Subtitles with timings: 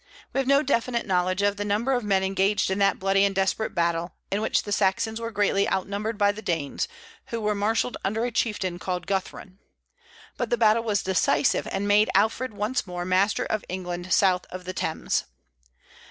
[0.33, 3.35] We have no definite knowledge of the number of men engaged in that bloody and
[3.35, 6.87] desperate battle, in which the Saxons were greatly outnumbered by the Danes,
[7.27, 9.59] who were marshalled under a chieftain called Guthrun.
[10.37, 14.65] But the battle was decisive, and made Alfred once more master of England south of
[14.65, 15.25] the Thames.